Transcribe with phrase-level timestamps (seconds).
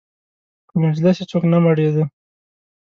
[0.67, 2.03] په مجلس یې څوک نه مړېده.